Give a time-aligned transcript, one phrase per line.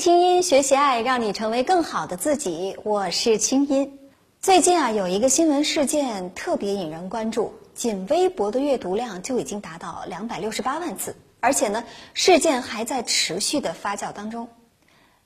[0.00, 2.74] 清音，学习爱，让你成为更好的自己。
[2.84, 3.98] 我是清音。
[4.40, 11.84] 最近啊，有一个新闻事件特别引人关注，仅微博的阅读量就已经达到两百六十八万次，而且呢，
[12.14, 14.48] 事件还在持续的发酵当中。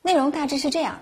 [0.03, 0.99] 内容大致是这样：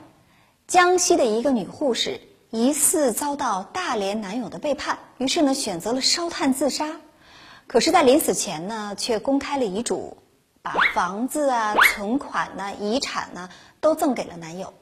[0.67, 2.21] 江西的一个女护士
[2.51, 7.01] 疑似遭到大连男友的背叛，于是呢，选择了烧炭自杀。
[7.67, 10.19] 可是，在临死前呢，却公开了遗嘱。
[10.63, 13.49] 把房子啊、存款呐、遗产呐
[13.81, 14.73] 都赠给了男友，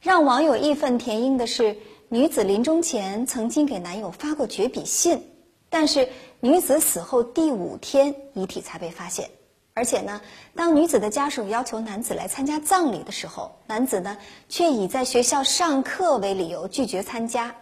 [0.00, 1.78] 让网友义愤填膺的是，
[2.10, 5.32] 女子临终前曾经给男友发过绝笔信，
[5.70, 9.30] 但是女子死后第五天遗体才被发现，
[9.72, 10.20] 而且呢，
[10.54, 14.18] 当女子的家属要求男子来参加葬礼的时候，男子呢
[14.50, 17.54] 却以在学校上课为理由拒绝参加，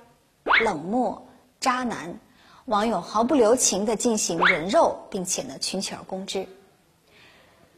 [0.65, 1.29] 冷漠、
[1.61, 2.19] 渣男，
[2.65, 6.49] 网友毫不留情的进行人肉，并且呢群起而攻之。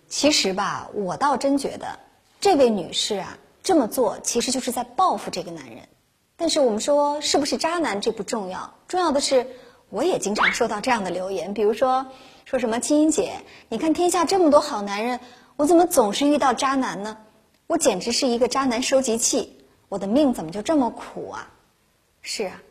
[0.08, 1.98] 其实吧，我倒真觉得，
[2.40, 5.88] 这位女士啊这么做其实就是在报复这个男人。
[6.36, 9.46] 但是我们说是不是渣男这不重要，重要的是，
[9.90, 12.06] 我也经常收到这样的留言，比如说
[12.46, 15.20] 说什么青音姐，你看天下这么多好男人，
[15.56, 17.18] 我怎么总是遇到渣男呢？
[17.66, 19.58] 我简直是一个渣男收集器，
[19.90, 21.50] 我的命怎么就这么苦啊？
[22.22, 22.62] 是啊，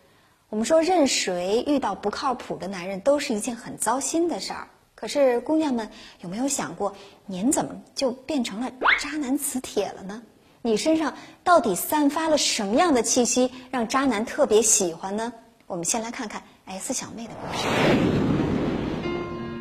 [0.50, 4.68] 我们说任谁遇到不靠谱的男人都是一件很糟心的事儿。
[5.00, 6.96] 可是，姑娘们有没有想过，
[7.28, 10.24] 您怎么就变成了渣男磁铁了呢？
[10.64, 15.34] 你身上到底散发了什么样的气息，让渣男特别喜欢呢？
[15.68, 17.68] 我们先来看看 S 小妹的故事。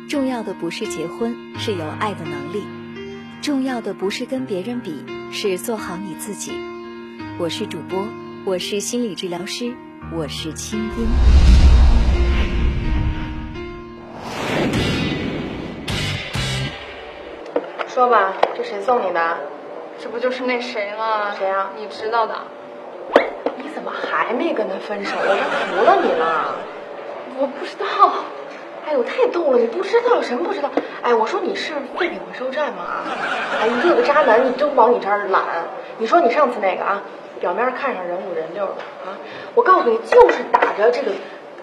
[0.09, 2.63] 重要的不是结婚，是有爱的能力；
[3.43, 6.51] 重要的不是跟别人比，是做好你自己。
[7.37, 8.07] 我是主播，
[8.43, 9.75] 我是心理治疗师，
[10.15, 11.07] 我是清音。
[17.97, 19.37] 说吧，这谁送你的？
[19.97, 21.31] 这不就是那谁吗？
[21.35, 21.71] 谁啊？
[21.75, 22.35] 你知道的。
[23.55, 25.17] 你怎么还没跟他分手？
[25.19, 26.55] 我都服了你了。
[27.39, 28.13] 我不知道。
[28.85, 29.57] 哎呦，太逗了！
[29.57, 30.69] 你不知道什么不知道？
[31.01, 33.01] 哎，我说你是废品回收站吗？
[33.59, 35.41] 哎，一个个渣男你都往你这儿揽。
[35.97, 37.01] 你说你上次那个啊，
[37.39, 38.73] 表面看上人五人六的
[39.07, 39.17] 啊，
[39.55, 41.13] 我告诉你，就是打着这个。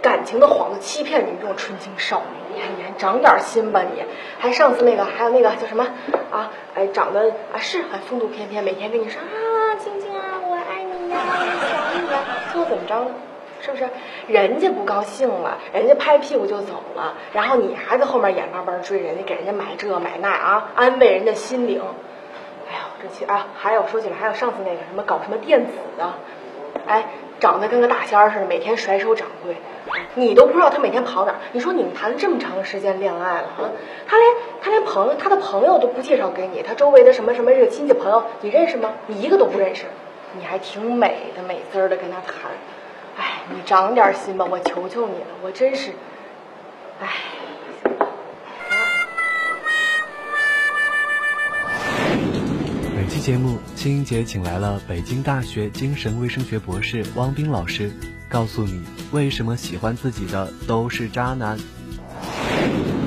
[0.05, 3.81] 感情的幌子欺骗你这种纯情少女，你还你还长点心吧？
[3.81, 4.03] 你
[4.39, 5.87] 还上次那个，还有那个叫什么
[6.31, 6.51] 啊？
[6.75, 11.35] 哎，长得啊是还风度翩翩，每天跟你说啊，晶晶啊，我爱你呀，我
[11.67, 12.19] 想你呀，
[12.53, 13.13] 最后怎么着呢？
[13.63, 13.89] 是不是？
[14.29, 21.81] 人家不高兴了，人家拍屁股就走了，然后你还在后面眼巴巴追人家，给人家买这买那啊，安慰人家心灵。
[22.69, 23.47] 哎呦，这气啊！
[23.57, 26.13] 还有说起来，还有上次那个什么搞什么电子的，
[26.87, 27.07] 哎。
[27.45, 29.55] 长得跟个大仙儿似的，每天甩手掌柜，
[30.15, 31.37] 你都不知道他每天跑哪儿。
[31.53, 33.69] 你说你们谈了这么长时间恋爱了啊，
[34.09, 38.95] 他连他连朋友他的朋友都不介绍给你，他周围的什么什么这个亲戚朋友你认识吗？
[39.09, 39.85] 你一个都不认识，
[40.39, 42.51] 你还挺美的美滋儿的跟他谈，
[43.19, 45.91] 哎，你长点心吧，我求求你了，我真是，
[47.03, 47.09] 哎。
[53.25, 57.91] 节目，青音姐请来了北京大学精神卫生学博士汪冰老师，
[58.29, 61.57] 告诉你为什么喜欢自己的都是渣男。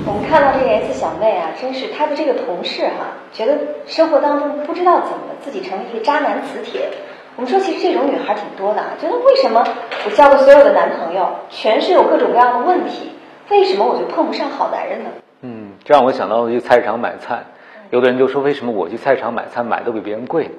[0.04, 6.90] 我们看到这个 S 小妹啊，真是她的这个同事哈，觉得生活当中不知道怎么自己成了一个渣男磁铁。
[7.36, 9.64] 我们说，其实这种女孩挺多的，觉得为什么
[10.04, 13.12] 我交的所有的男朋友全是有各种各样的问题，
[13.50, 15.10] 为什么我就碰不上好男人呢？
[15.42, 17.44] 嗯，这让我想到去菜市场买菜。
[17.90, 20.50] 有的人就说：“为什么我去菜场买菜买都比别人贵？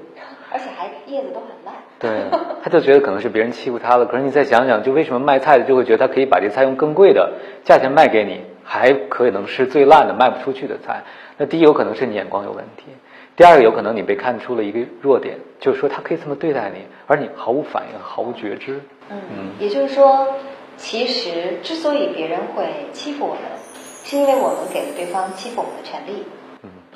[0.51, 2.09] 而且还叶子都很烂。”对，
[2.63, 4.05] 他就觉得可能是别人欺负他了。
[4.05, 11.03] 可是你再想想，就为什么卖菜的就会觉得他可以把这菜用更贵的价钱卖给你，还可能是最烂的卖不出去的菜？
[11.37, 12.85] 那第一有可能是你眼光有问题，
[13.35, 18.81] 第二个有可能你被看出了一个弱点，就是说他可以这么对待你，而你毫无反应，毫无觉知。
[19.09, 19.19] 嗯，
[19.59, 20.35] 也就是说，
[20.77, 23.43] 其实之所以别人会欺负我们，
[24.03, 26.23] 是因为我们给了对方欺负我们的权利。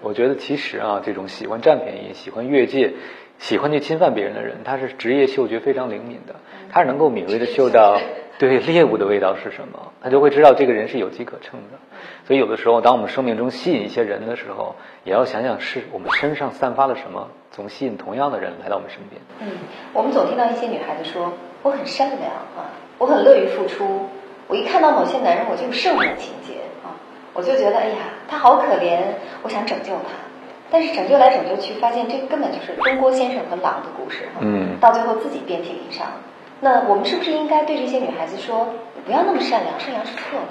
[0.04, 2.94] 我觉得其实啊，这种喜欢占便宜、喜欢越界、
[3.40, 6.36] 喜欢去侵犯别人的人，他是职业嗅觉非常灵敏的，
[6.70, 8.00] 他是能够敏锐的嗅到
[8.38, 11.80] 对猎物的味道是什么，他就会知道这个人是有机可乘的。
[12.26, 19.22] 所以有的时候，当我们生命中吸引一些人的时候，也要想想是我们身上散发了什么，总吸引同样的人来到我们身边。
[19.40, 19.58] 嗯，
[19.94, 21.34] 我们总听到一些女孩子说
[21.64, 24.08] ：“我很善良啊，我很乐于付出，
[24.48, 26.56] 我一看到某些男人，我就有圣母情节。”
[27.34, 27.96] 我就觉得，哎呀，
[28.28, 29.00] 他好可怜，
[29.42, 30.14] 我想拯救他，
[30.70, 36.08] 但是拯救来拯救去，发现这根本就是东郭先生和狼的故事，嗯，到最后自己遍体鳞伤。
[36.62, 38.68] 那我们是不是应该对这些女孩子说，
[39.06, 40.48] 不要那么善良，善良是错的？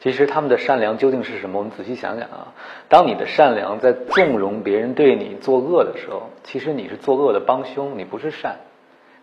[0.00, 1.58] 其实他们的善良究竟是什么？
[1.58, 2.54] 我们仔细想想啊，
[2.88, 8.56] 当你的善良在纵容别人对你作恶的时候，其实你是作恶的帮凶，你不是善。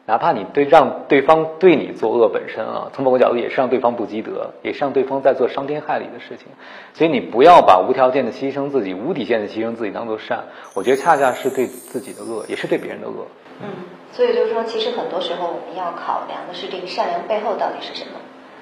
[0.08, 6.48] 哪怕你对让对方对你作恶本身啊，从某个角度也是让对方不积德，也是让对方在做伤天害理的事情。
[6.94, 10.46] 所以你不要把无条件的牺牲自己、无底线的牺牲自己当做善，
[10.76, 13.28] 我觉得恰恰是对自己的恶，也是对别人的恶。
[13.62, 13.68] 嗯，
[14.14, 18.12] 所以就是说，其实很多时候我们要考量的是这个善良背后到底是什么。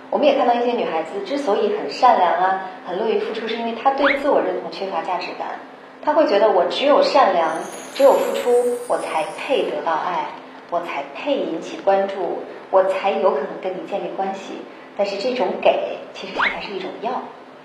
[0.09, 5.59] 我们也看到一些女孩子之所以很善良啊，很乐于付出，是因为她对自我认同缺乏价值感。
[6.01, 7.51] 她会觉得我只有善良，
[7.93, 8.49] 只有付出，
[8.87, 10.25] 我才配得到爱，
[10.69, 14.65] 我才配引起关注，我才有可能跟你建立关系。
[14.97, 17.11] 但是这种给，其实它才是一种要。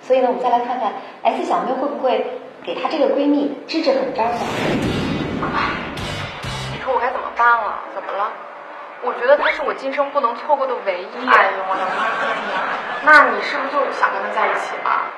[0.03, 0.93] 所以呢，我们再来看看
[1.23, 2.27] S 小妹会不会
[2.65, 4.33] 给她这个闺蜜支支狠招呢？
[6.73, 7.81] 你说我该怎么办了？
[7.95, 8.33] 怎么了？
[9.03, 11.29] 我觉得他是我今生不能错过的唯一。
[11.29, 12.69] 哎呦我的妈呀！
[13.03, 15.09] 那你是不是就想跟他在一起了？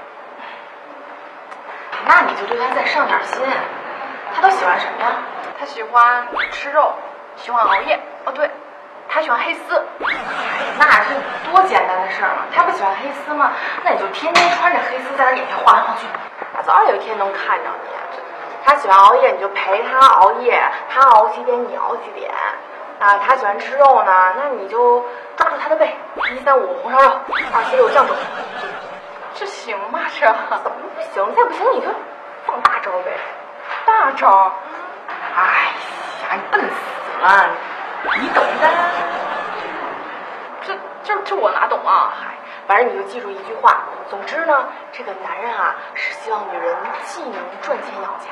[2.06, 3.42] 那你就对他再上点心。
[4.32, 5.16] 他都喜欢什么呀？
[5.58, 6.94] 他喜欢吃肉，
[7.36, 7.98] 喜欢熬夜。
[8.24, 8.50] 哦，对，
[9.08, 9.82] 他喜欢黑丝。
[10.78, 11.14] 那是
[11.50, 12.46] 多简单的事儿啊！
[12.54, 13.52] 他不喜欢黑丝吗？
[13.84, 16.06] 那你就天天穿着黑丝在他眼前晃来晃去，
[16.54, 17.90] 他早晚有一天能看着你。
[18.64, 22.32] 他喜欢熬夜，你就陪他熬夜，他熬几点你熬几点。
[23.00, 25.04] 啊，他喜欢吃肉呢，那你就
[25.36, 25.94] 抓住他的背，
[26.34, 27.10] 一三五红烧肉，
[27.52, 28.14] 二四六酱肘。
[29.34, 30.00] 这行吗？
[30.08, 31.34] 这怎么不行？
[31.34, 31.88] 再不行你就
[32.46, 33.12] 放大招呗。
[33.84, 34.52] 大招？
[35.34, 35.72] 哎
[36.30, 36.76] 呀，你笨死
[37.22, 37.50] 了，
[38.20, 38.68] 你懂的。
[40.64, 40.74] 这
[41.04, 42.12] 这这我哪懂啊？
[42.18, 42.34] 嗨，
[42.66, 43.84] 反正你就记住一句话。
[44.10, 48.26] 总之呢，这个男人啊，是希望女人既能赚钱养家，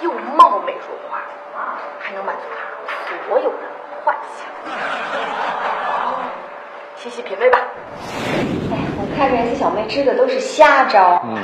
[0.00, 1.18] 又貌美如花
[1.56, 3.58] 啊，还能满足他所有的
[4.04, 4.46] 幻想。
[6.96, 7.58] 细细品味吧。
[8.72, 11.22] 哎，我看着 S 小妹支的都是瞎招。
[11.24, 11.38] 嗯，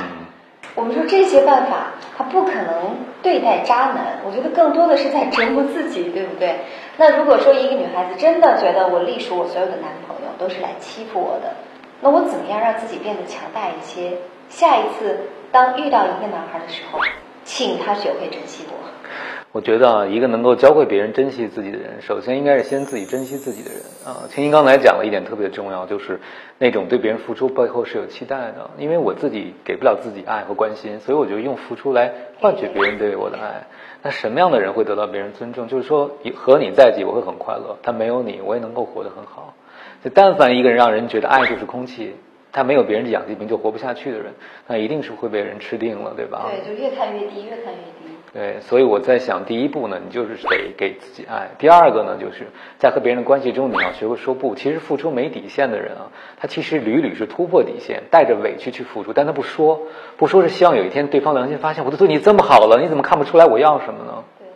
[0.75, 1.77] 我们说这些办法，
[2.23, 6.59] 不可能对待渣男，我觉得更多的是在折磨自己，对不对？
[6.97, 11.55] 那如果说一个女孩子真的觉得我隶属我所有的男朋友都是来欺负我的，
[12.01, 14.13] 那我怎么样让自己变得强大一些？
[14.49, 16.99] 下一次当遇到一个男孩的时候，
[17.43, 19.40] 请他学会珍惜我。
[19.53, 24.23] 我觉得啊，一个能够教会别人珍惜自己的人，首先应该是先自己珍惜自己的人啊。
[24.29, 26.21] 青青刚才讲了一点特别重要，就是
[26.57, 28.69] 那种对别人付出背后是有期待的。
[28.77, 33.67] 因为我自己给不了自己爱和关心，所以我就用付出来换取别人对我的爱。
[34.03, 35.67] 那什么样的人会得到别人尊重？
[35.67, 39.53] 就是说，和你在一起我会很快乐，他没有你我也能够活得很好。
[40.01, 42.15] 就但凡一个人让人觉得爱就是空气，
[42.53, 44.33] 他没有别人的氧气瓶就活不下去的人，
[44.67, 46.49] 那一定是会被人吃定了，对吧？
[46.49, 48.00] 对，就越看越低，越看越低。
[48.33, 52.47] 对，所以我在想，第一步呢，你就是得给自己爱；第二个呢，就是
[52.77, 54.55] 在和别人的关系中，你要学会说不。
[54.55, 56.07] 其实付出没底线的人啊，
[56.39, 59.81] 他其实屡屡是突破底线，带着委屈去付出，但他不说，
[60.15, 64.23] 不说是希望有一天对方良心发现，我都对你这么好了，你怎么看不出来我要什么呢？
[64.39, 64.47] 对，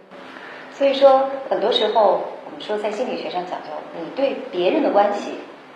[0.72, 5.34] 所以说很多时候我们说在心理学上讲究，你对别人的关系，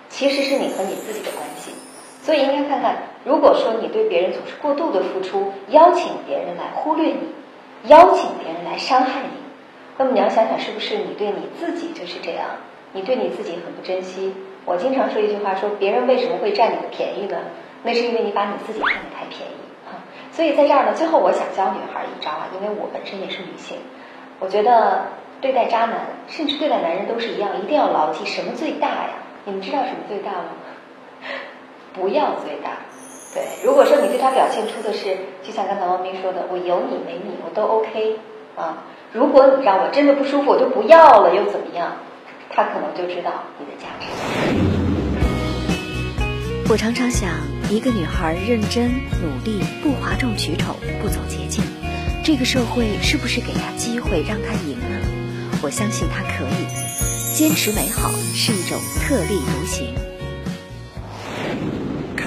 [0.08, 1.74] 其实是你和你自己的关系。
[2.22, 7.34] 所以应该看看，如果说你对别人总是过度的付出，邀请别人来忽略你。
[7.88, 9.30] 邀请别人来伤害你，
[9.98, 12.46] 那么你要想想，是不是你对你自己就是这样？
[12.92, 14.34] 你对你自己很不珍惜。
[14.66, 17.38] 我经常说一句话，说别人为什么会占你的便宜呢？
[17.84, 19.56] 那是因为你把你自己看得太便宜。
[19.86, 19.98] 哈，
[20.32, 23.78] 所以在这儿呢，最后我想教女孩一招啊，因为我本身也是女性，
[24.40, 25.08] 我觉得
[25.40, 29.12] 对待渣男，甚至对待男人都是一样，一定要牢记什么最大呀？
[29.46, 30.50] 你们知道什么最大吗？
[31.94, 32.72] 不要最大。
[33.34, 38.18] 对，如果说你对他表现出的是，就像刚才王斌说的，我有你没你我都 OK
[38.56, 38.84] 啊。
[39.14, 41.98] 如果你让我真的不舒服，我就不要了，又怎么样？
[42.50, 44.08] 他可能就知道你的价值。
[46.68, 47.30] 我常常想，
[47.70, 48.90] 一个女孩认真
[49.22, 51.64] 努力，不哗众取宠，不走捷径，
[52.24, 55.00] 这个社会是不是给她机会让她赢呢？
[55.62, 56.68] 我相信她可以。
[57.36, 60.09] 坚持美好是一种特立独行。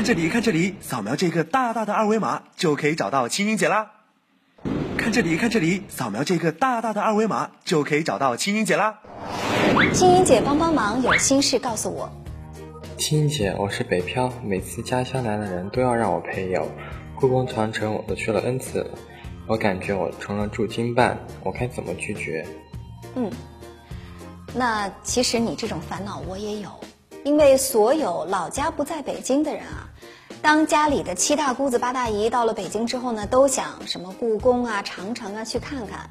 [0.03, 3.93] 看这里，看这里，扫描这个大大的二维码就可以找到青音姐啦！
[4.99, 8.99] 看这里，看这里，扫描这个大大的二维码就可以找到青音姐啦！
[9.95, 12.11] 青音姐帮帮忙，有心事告诉我。
[12.99, 16.69] 青音姐，我是北漂，每次家乡来的人都要让我陪游，
[17.15, 18.99] 故宫长城我都去了 N 次了，
[19.47, 22.45] 我感觉我成了驻京办，我该怎么拒绝？
[23.15, 23.31] 嗯，
[24.53, 26.69] 那其实你这种烦恼我也有，
[27.25, 29.89] 因为所有老家不在北京的人啊。
[30.41, 36.11] 当家里的七大姑子八大姨到了北京之后呢，都想什么故宫啊、长城啊去看看。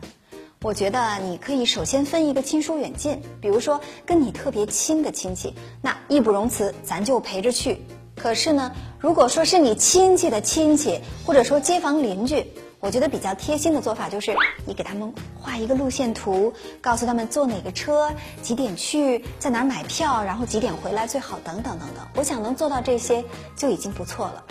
[0.61, 7.81] 我觉得你可以首先分一个亲疏远近，比如说跟你特别亲的亲戚，那义不容辞，咱就陪着去。
[8.15, 12.45] 可是呢，如果说是你亲戚的亲戚，或者说街坊邻居，
[12.81, 14.35] 我觉得比较贴心的做法就是
[14.65, 18.11] 你给他们画一个路线图，告诉他们坐哪个车，
[18.41, 22.05] 几点去，在哪儿买票，然后几点回来最好，等等等等。
[22.15, 23.23] 我想能做到这些
[23.55, 24.43] 就已经不错了。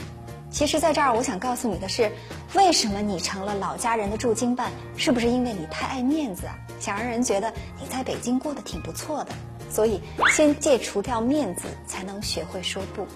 [0.49, 2.11] 其实，在这儿我想告诉你的是，
[2.55, 4.71] 为什么你成了老家人的驻京办？
[4.97, 6.57] 是不是因为你太爱面子啊？
[6.79, 9.33] 想让人觉得你在北京过得挺不错的？
[9.71, 10.01] 所以，
[10.33, 13.07] 先戒除掉面子，才能学会说不。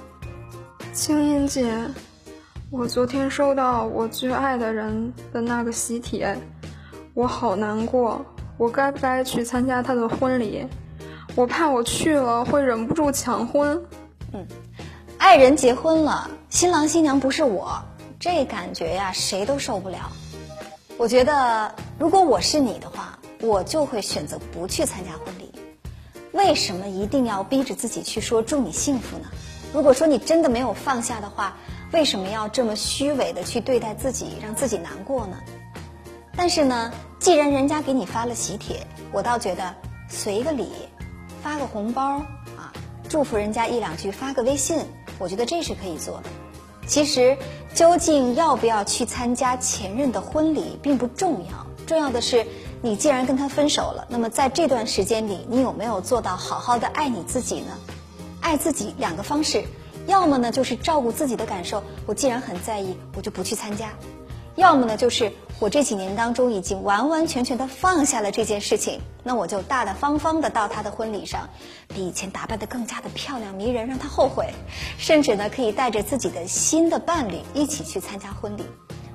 [0.92, 1.76] 青音姐，
[2.76, 6.36] 我昨天收到我最爱的人的那个喜帖，
[7.14, 8.26] 我好难过。
[8.58, 10.66] 我该不该去参加他的婚礼？
[11.36, 13.80] 我怕我去了会忍不住抢婚。
[14.32, 14.44] 嗯，
[15.18, 17.80] 爱人结婚了，新郎新娘不是我，
[18.18, 20.10] 这感觉呀，谁都受不了。
[20.98, 25.52] 我觉得，如果我是你的话，我就会选择不去参加婚礼。
[26.32, 29.28] 为什么一定要逼着自己去说祝你幸福呢？
[29.72, 31.56] 如果说你真的没有放下的话，
[31.94, 35.36] 为什么要这么虚伪的去对待自己，让自己难过呢？
[36.36, 39.72] 但是呢，既然人家给你发了喜帖，我倒觉得
[40.08, 40.72] 随个礼，
[41.40, 42.16] 发个红包
[42.56, 42.72] 啊，
[43.08, 44.80] 祝福人家一两句，发个微信，
[45.20, 46.24] 我觉得这是可以做的。
[46.84, 47.38] 其实，
[47.72, 52.44] 究竟要不要去参加前任的婚礼并不重要，重要的是
[52.82, 57.72] 你既然跟他分手了，那么在这段时间里，你有没有做到好好的爱你自己呢？
[58.40, 59.64] 爱自己两个方式，
[60.06, 63.88] 要么呢就是照顾自己的感受，我既然很在意，我就不去参加；
[64.56, 71.48] 要么呢就是我这几年当中已经完完全全的放下了这件事情，那我就大大方方的到他的婚礼上，
[71.88, 74.52] 比以前打扮的更加的漂亮迷人，让他后悔，
[74.98, 78.64] 甚至呢可以带着自己的新的伴侣一起去参加婚礼。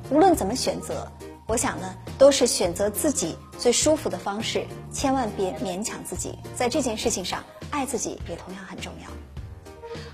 [0.10, 1.08] 无论怎么选择，
[1.46, 7.44] 我想呢都是选择自己最舒服的方式，千万别勉强自己，在这件事情上。
[7.72, 9.39] 爱自己也同样很重要。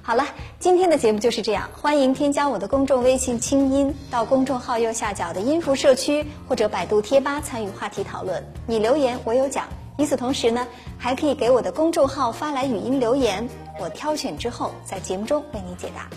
[0.07, 0.23] 好了，
[0.59, 1.67] 今天的节目就是这样。
[1.73, 8.45] 欢迎添加我的公众微信“清音”，到公众号右下角的音符社区或者百度贴吧参与话题讨论。
[8.67, 9.67] 你留言我有奖。
[9.97, 16.07] 与此同时呢，还可以给我的公众号发来语音留言，我挑选之后在节目中为你解答。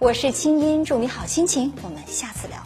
[0.00, 1.72] 我是清音，祝你好心情。
[1.84, 2.56] 我们下次聊。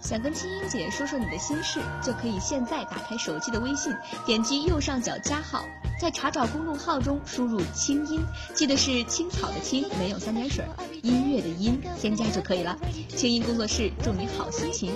[0.00, 3.92] 想跟清音姐说说你的心事，就可以现在打开手机的微信，
[4.24, 5.64] 点击右上角加号。
[6.00, 8.20] 在查找公众号中输入“清音”，
[8.56, 10.64] 记得是青草的青，没有三点水，
[11.02, 12.74] 音乐的音，添加就可以了。
[13.14, 14.94] 清音工作室祝你好心情。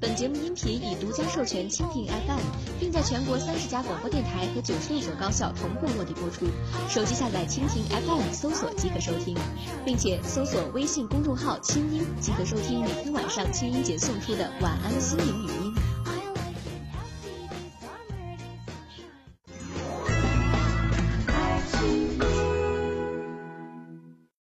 [0.00, 2.38] 本节目音频已独家授权蜻蜓 FM，
[2.78, 6.46] 并在全国三十家广播电台和九十六所高校同步落地播出。
[6.88, 9.36] 手机下载蜻蜓 FM 搜索即可收听，
[9.84, 15.69] 并且搜索微信公众号“清音”即可收听每天晚上清音姐送出的晚安心灵语音。